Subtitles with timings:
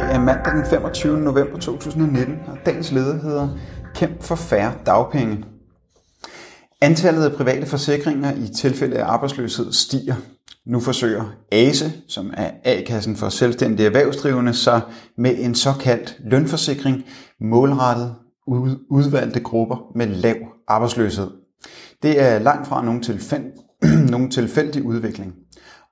[0.00, 1.20] er mandag den 25.
[1.20, 3.48] november 2019, og dagens leder hedder
[3.94, 5.44] Kæmp for færre dagpenge.
[6.80, 10.14] Antallet af private forsikringer i tilfælde af arbejdsløshed stiger.
[10.66, 14.80] Nu forsøger ASE, som er A-kassen for selvstændige erhvervsdrivende, sig
[15.18, 17.04] med en såkaldt lønforsikring
[17.40, 18.14] målrettet
[18.90, 20.36] udvalgte grupper med lav
[20.68, 21.30] arbejdsløshed.
[22.02, 23.44] Det er langt fra nogen, tilfæld,
[24.10, 25.34] nogen tilfældig udvikling.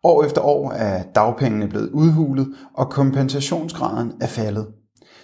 [0.05, 4.67] År efter år er dagpengene blevet udhulet, og kompensationsgraden er faldet.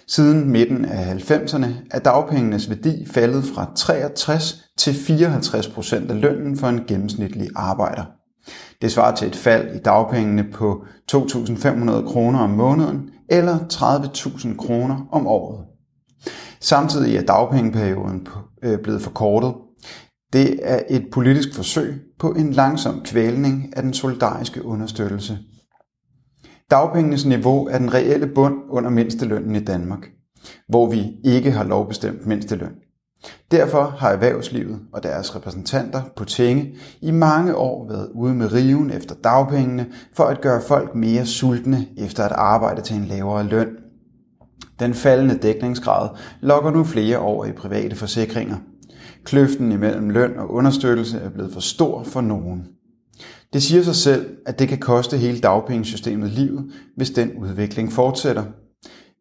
[0.07, 6.57] Siden midten af 90'erne er dagpengenes værdi faldet fra 63 til 54 procent af lønnen
[6.57, 8.03] for en gennemsnitlig arbejder.
[8.81, 15.07] Det svarer til et fald i dagpengene på 2.500 kroner om måneden eller 30.000 kroner
[15.11, 15.65] om året.
[16.59, 18.27] Samtidig er dagpengeperioden
[18.63, 19.53] øh, blevet forkortet.
[20.35, 25.37] Det er et politisk forsøg på en langsom kvælning af den solidariske understøttelse.
[26.71, 30.07] Dagpengenes niveau er den reelle bund under mindstelønnen i Danmark,
[30.69, 32.71] hvor vi ikke har lovbestemt mindsteløn.
[33.51, 38.91] Derfor har erhvervslivet og deres repræsentanter på Tinge i mange år været ude med riven
[38.91, 43.69] efter dagpengene for at gøre folk mere sultne efter at arbejde til en lavere løn.
[44.79, 46.09] Den faldende dækningsgrad
[46.41, 48.57] lokker nu flere over i private forsikringer.
[49.25, 52.67] Kløften imellem løn og understøttelse er blevet for stor for nogen.
[53.53, 58.43] Det siger sig selv, at det kan koste hele dagpengesystemet livet, hvis den udvikling fortsætter.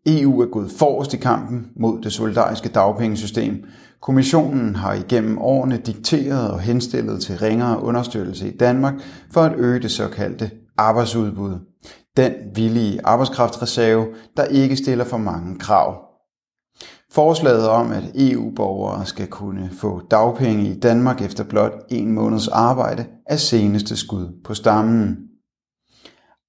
[0.06, 3.64] EU er gået forrest i kampen mod det solidariske dagpengesystem.
[4.02, 8.94] Kommissionen har igennem årene dikteret og henstillet til ringere understøttelse i Danmark
[9.33, 11.58] for at øge det såkaldte arbejdsudbud.
[12.16, 16.03] Den villige arbejdskraftreserve, der ikke stiller for mange krav.
[17.14, 23.06] Forslaget om, at EU-borgere skal kunne få dagpenge i Danmark efter blot en måneds arbejde,
[23.26, 25.16] er seneste skud på stammen.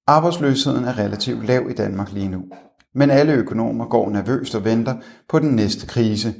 [0.06, 2.42] Arbejdsløsheden er relativt lav i Danmark lige nu,
[2.94, 4.94] men alle økonomer går nervøst og venter
[5.28, 6.34] på den næste krise.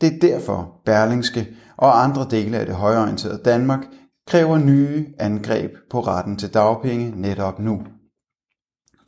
[0.00, 3.86] Det er derfor Berlingske og andre dele af det højorienterede Danmark
[4.26, 7.82] kræver nye angreb på retten til dagpenge netop nu.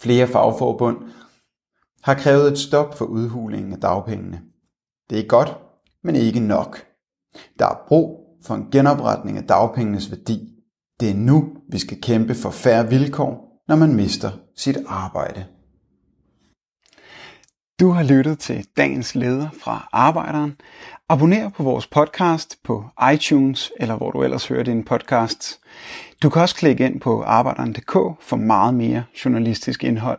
[0.01, 0.97] Flere fagforbund
[2.07, 4.43] har krævet et stop for udhulingen af dagpengene.
[5.11, 5.57] Det er godt,
[6.05, 6.87] men ikke nok.
[7.59, 10.49] Der er brug for en genopretning af dagpengenes værdi.
[11.01, 15.47] Det er nu, vi skal kæmpe for færre vilkår, når man mister sit arbejde.
[17.81, 20.57] Du har lyttet til dagens leder fra Arbejderen.
[21.09, 22.85] Abonner på vores podcast på
[23.15, 25.61] iTunes, eller hvor du ellers hører din podcast.
[26.23, 30.19] Du kan også klikke ind på arbejderen.dk for meget mere journalistisk indhold.